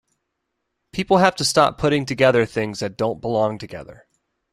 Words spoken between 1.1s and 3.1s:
have to stop putting together things that